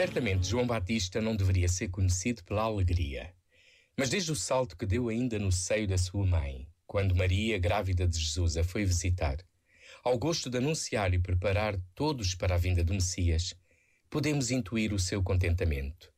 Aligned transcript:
Certamente 0.00 0.48
João 0.48 0.66
Batista 0.66 1.20
não 1.20 1.36
deveria 1.36 1.68
ser 1.68 1.88
conhecido 1.88 2.42
pela 2.44 2.62
alegria. 2.62 3.34
Mas 3.94 4.08
desde 4.08 4.32
o 4.32 4.34
salto 4.34 4.74
que 4.74 4.86
deu 4.86 5.10
ainda 5.10 5.38
no 5.38 5.52
seio 5.52 5.86
da 5.86 5.98
sua 5.98 6.24
mãe, 6.24 6.66
quando 6.86 7.14
Maria, 7.14 7.58
grávida 7.58 8.08
de 8.08 8.18
Jesus, 8.18 8.56
a 8.56 8.64
foi 8.64 8.86
visitar, 8.86 9.36
ao 10.02 10.18
gosto 10.18 10.48
de 10.48 10.56
anunciar 10.56 11.12
e 11.12 11.18
preparar 11.18 11.78
todos 11.94 12.34
para 12.34 12.54
a 12.54 12.56
vinda 12.56 12.82
do 12.82 12.94
Messias, 12.94 13.54
podemos 14.08 14.50
intuir 14.50 14.94
o 14.94 14.98
seu 14.98 15.22
contentamento. 15.22 16.10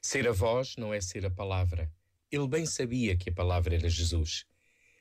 Ser 0.00 0.28
a 0.28 0.32
voz 0.32 0.76
não 0.76 0.94
é 0.94 1.00
ser 1.00 1.26
a 1.26 1.30
palavra. 1.30 1.90
Ele 2.30 2.46
bem 2.46 2.64
sabia 2.64 3.16
que 3.16 3.30
a 3.30 3.34
palavra 3.34 3.74
era 3.74 3.88
Jesus. 3.88 4.44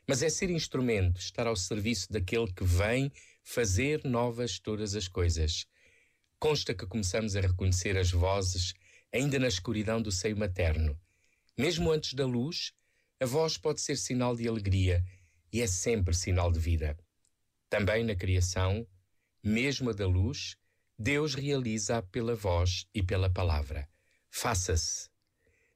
Mas 0.07 0.24
é 0.24 0.29
ser 0.29 0.50
instrumento, 0.50 1.20
estar 1.20 1.46
ao 1.46 1.56
serviço 1.56 2.11
daquele 2.11 2.52
que 2.52 2.64
vem 2.64 3.11
fazer 3.43 4.04
novas 4.04 4.57
todas 4.57 4.96
as 4.96 5.07
coisas 5.07 5.68
Consta 6.39 6.73
que 6.73 6.86
começamos 6.86 7.36
a 7.36 7.41
reconhecer 7.41 7.97
as 7.97 8.11
vozes 8.11 8.73
ainda 9.11 9.39
na 9.39 9.47
escuridão 9.47 10.00
do 10.00 10.11
seio 10.11 10.37
materno. 10.37 11.00
Mesmo 11.57 11.91
antes 11.91 12.13
da 12.13 12.27
luz, 12.27 12.73
a 13.19 13.25
voz 13.25 13.57
pode 13.57 13.82
ser 13.82 13.97
sinal 13.97 14.36
de 14.36 14.47
alegria 14.47 15.04
e 15.51 15.61
é 15.61 15.68
sempre 15.68 16.13
sinal 16.13 16.51
de 16.51 16.60
vida. 16.60 16.96
Também 17.68 18.04
na 18.04 18.15
criação, 18.15 18.87
mesmo 19.43 19.89
a 19.89 19.93
da 19.93 20.05
luz, 20.05 20.55
Deus 20.97 21.33
realiza 21.33 22.04
pela 22.04 22.36
voz 22.36 22.85
e 22.93 23.01
pela 23.01 23.32
palavra. 23.32 23.89
Faça-se. 24.29 25.10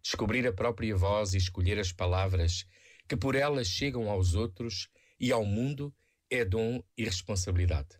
Descobrir 0.01 0.45
a 0.48 0.53
própria 0.53 0.95
voz 0.95 1.34
e 1.34 1.37
escolher 1.37 1.79
as 1.79 1.91
palavras 1.91 2.65
que 3.07 3.17
por 3.17 3.34
elas 3.35 3.67
chegam 3.67 4.09
aos 4.09 4.35
outros 4.35 4.89
e 5.20 5.31
ao 5.31 5.43
mundo 5.43 5.93
é 6.29 6.45
dom 6.45 6.84
e 6.95 7.03
responsabilidade. 7.03 7.99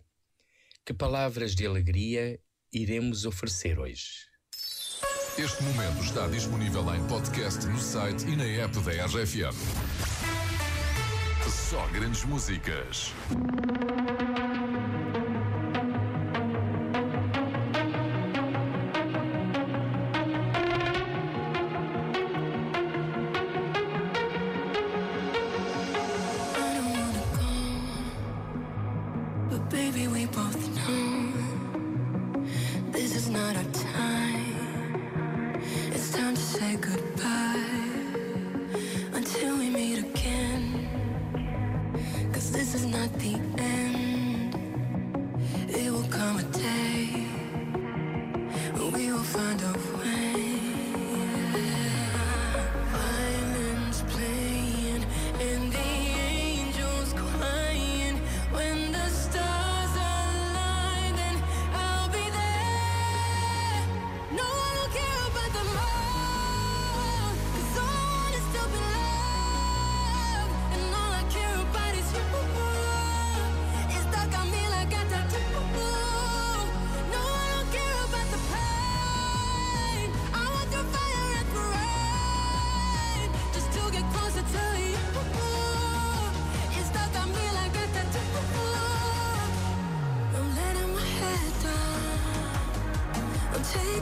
Que 0.86 0.94
palavras 0.94 1.54
de 1.56 1.66
alegria 1.66 2.40
iremos 2.74 3.26
oferecer 3.26 3.80
hoje. 3.80 4.28
Este 5.38 5.64
momento 5.64 6.04
está 6.04 6.28
disponível 6.28 6.94
em 6.94 7.06
podcast 7.08 7.66
no 7.66 7.80
site 7.80 8.26
e 8.28 8.36
na 8.36 8.46
app 8.64 8.78
da 8.82 9.06
RFM. 9.06 9.56
Só 11.70 11.88
grandes 11.88 12.24
músicas. 12.26 13.14
This 32.92 33.16
is 33.16 33.30
not 33.30 33.56
our 33.56 33.64
time. 33.72 35.62
It's 35.92 36.12
time 36.12 36.36
to 36.36 36.42
say 36.42 36.76
goodbye 36.76 37.66
until 39.14 39.58
we 39.58 39.70
meet 39.70 40.00
again. 40.00 40.88
Cause 42.34 42.52
this 42.52 42.76
is 42.76 42.86
not 42.86 43.12
the 43.20 43.36
end. 43.58 44.56
It 45.70 45.92
will 45.92 46.10
come 46.10 46.40
a 46.40 46.44
day 46.44 46.91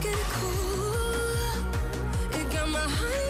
It 0.02 0.16
cool. 0.30 1.60
It 2.40 2.50
got 2.50 2.68
my 2.70 2.78
heart. 2.78 3.29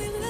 believe 0.00 0.29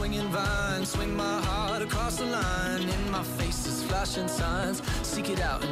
Swinging 0.00 0.28
vine. 0.28 0.86
Swing 0.86 1.14
my 1.14 1.40
heart 1.42 1.82
across 1.82 2.16
the 2.16 2.24
line. 2.24 2.88
In 2.88 3.10
my 3.10 3.22
face 3.22 3.66
is 3.66 3.82
flashing 3.82 4.28
signs. 4.28 4.80
Seek 5.02 5.28
it 5.28 5.40
out. 5.40 5.62